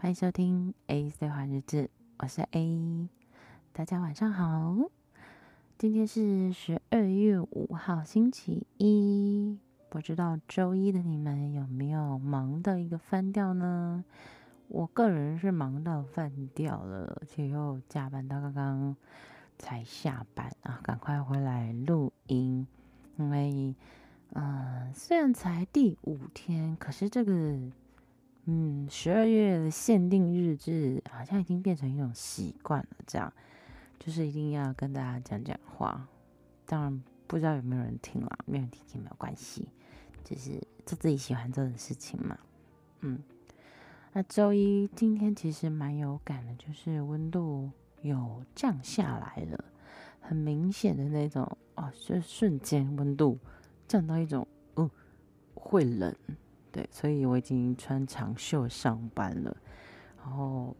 [0.00, 3.08] 欢迎收听 A 碎话日志，我是 A，
[3.72, 4.76] 大家晚上好。
[5.76, 9.58] 今天是十二月五号，星期一，
[9.88, 14.04] 不知道周一的你们有没有忙到一个翻掉呢？
[14.68, 18.96] 我个人是忙到翻掉了，而且又加班到刚刚
[19.58, 22.64] 才下班啊，赶快回来录音，
[23.16, 23.74] 因为
[24.34, 27.58] 嗯，虽然才第五天，可是这个。
[28.50, 33.30] 嗯，十二月的限定日志好像已经变成一种习惯了，这样
[33.98, 36.08] 就是一定要跟大家讲讲话。
[36.64, 39.68] 当然不知道有没有人听啦，没有人听也没有关系，
[40.24, 42.38] 就是做自己喜欢做的事情嘛。
[43.00, 43.22] 嗯，
[44.14, 47.70] 那周一今天其实蛮有感的，就是温度
[48.00, 49.62] 有降下来了，
[50.22, 53.38] 很明显的那种哦，就瞬间温度
[53.86, 54.90] 降到一种嗯
[55.52, 56.16] 会冷。
[56.78, 59.56] 对，所以我已经穿长袖上班了，
[60.18, 60.76] 然后、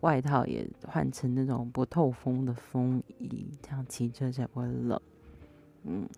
[0.00, 4.98] 外套也换成那种不透风的风衣，这样骑车才不会冷。
[5.82, 6.08] 嗯，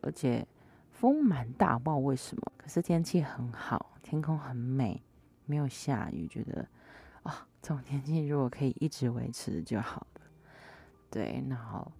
[0.00, 0.44] 而且
[0.90, 5.00] 风蛮大，不知道为什么，可是天气很好，天空很美，
[5.46, 6.66] 没有下雨，觉得
[7.22, 10.22] 啊、这种天气如果可以一直维持就好了。
[11.08, 11.92] 对，然后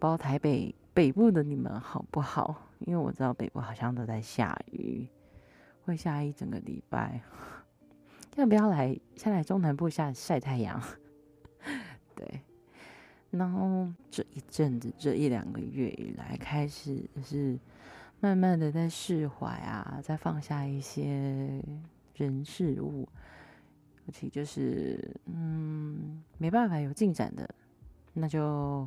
[0.00, 2.66] 包台北北部的你们好不好？
[2.80, 5.06] 因为我知道北部好像都在下雨。
[5.84, 7.20] 会下一整个礼拜，
[8.36, 10.82] 要不要来下来中南部下晒太阳？
[12.14, 12.40] 对，
[13.30, 17.58] 然后这一阵子，这一两个月以来，开始就是
[18.20, 21.62] 慢慢的在释怀啊，在放下一些
[22.14, 23.08] 人事物，
[24.06, 27.48] 而且就是嗯，没办法有进展的，
[28.12, 28.86] 那就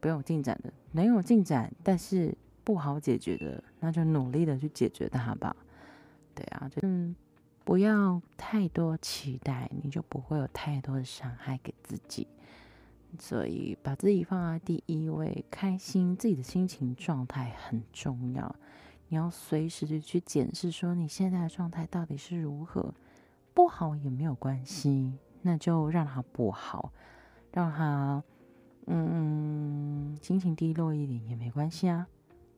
[0.00, 5.56] 不用进展的；能有进展，但是不好解决的，那就努力的去解决它吧。
[6.34, 7.14] 对啊，就嗯，
[7.64, 12.26] 不要太多期待，你就不会有太多的伤害给自己。
[13.16, 18.56] 所以把自己放在第一位，开心，自己的心情状态很重要。
[19.06, 22.92] 你要随时的去检视，说你现在的状态到底是如何。
[23.54, 26.92] 不好也没有关系，那就让它不好，
[27.52, 28.20] 让它
[28.86, 32.08] 嗯心情低落一点也没关系啊。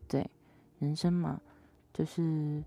[0.08, 0.30] 对，
[0.78, 1.42] 人生嘛，
[1.92, 2.64] 就是。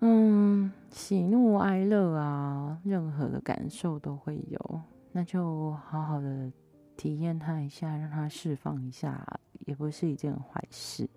[0.00, 4.80] 嗯，喜怒哀乐啊，任何的感受都会有，
[5.12, 6.52] 那就好好的
[6.96, 9.26] 体验它一下，让它释放一下，
[9.66, 11.08] 也不是一件坏事。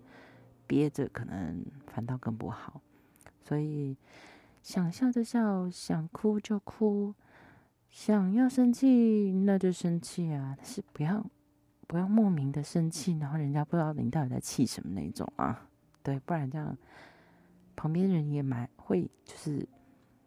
[0.66, 2.80] 憋着可能反倒更不好，
[3.42, 3.96] 所以
[4.62, 7.12] 想笑就笑，想哭就哭，
[7.90, 11.26] 想要生气那就生气啊，但是不要
[11.88, 15.66] 不要莫名的生气，然后人家不知道你到底在气什么那种啊，
[16.02, 16.78] 对，不然这样。
[17.80, 19.66] 旁边人也蛮会，就是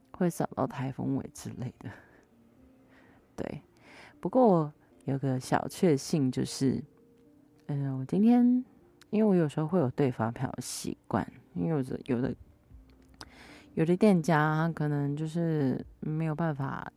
[0.09, 1.87] 会扫到台风尾之类的。
[3.37, 3.61] 对，
[4.19, 4.73] 不过
[5.05, 6.83] 有个小确幸就是，
[7.67, 8.43] 嗯、我今天
[9.11, 12.35] 因为我有时候会有对发票的习惯，因为有的有的
[13.75, 16.91] 有的店家可能就是没有办法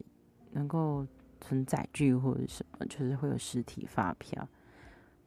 [0.52, 1.06] 能够
[1.38, 4.48] 存载具或者什么，就是会有实体发票。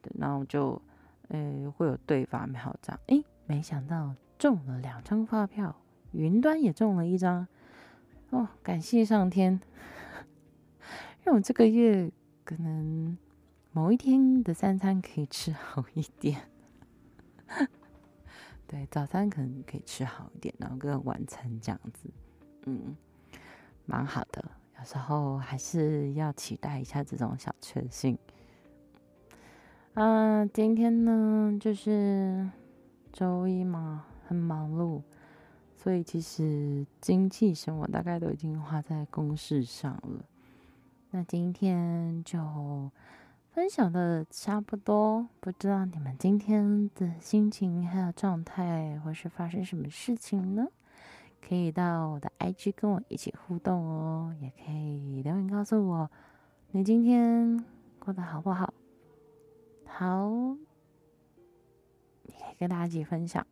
[0.01, 0.81] 对，然后就
[1.27, 4.11] 呃会有对发票这样，诶，没想到。
[4.39, 5.75] 中了两张发票，
[6.13, 7.45] 云端也中了一张，
[8.29, 9.59] 哦，感谢上天，
[11.23, 12.09] 让我这个月
[12.45, 13.17] 可能
[13.73, 16.39] 某一天的三餐可以吃好一点。
[18.65, 22.09] 对，早餐可能可以吃好一点，然后跟晚餐这样子，
[22.65, 22.95] 嗯，
[23.85, 24.43] 蛮好的。
[24.79, 28.17] 有时候还是要期待一下这种小确幸。
[29.95, 32.49] 啊，今天呢就是
[33.11, 34.05] 周一嘛。
[34.29, 35.01] 很忙碌，
[35.75, 40.23] 所以其实精气神我大概都已经花在公事上了。
[41.09, 42.91] 那今天就
[43.49, 50.67] 分享的差不多，不知道你们今天的心情还有状态，或是发生什么事情呢？
[51.41, 56.11] 可以到我的 IG 跟我一起互动哦，也可以留言告诉我
[56.69, 57.65] 你今天
[57.97, 58.71] 过得好不好？
[59.87, 60.29] 好，
[62.25, 63.43] 也可以跟大家一起分享。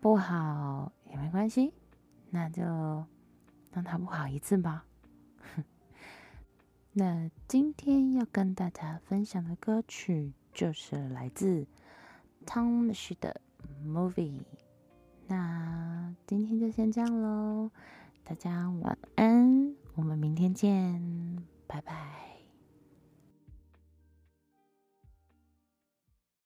[0.00, 1.72] 不好也没关系，
[2.30, 2.62] 那就
[3.72, 4.84] 让他不好一次吧。
[5.54, 5.64] 哼
[6.92, 11.66] 那今天要跟大家分享的歌曲就是来自
[12.44, 13.40] 汤姆须的
[13.86, 14.40] 《Movie》。
[15.26, 17.70] 那今天就先这样喽，
[18.22, 22.25] 大家晚安，我们明天见，拜拜。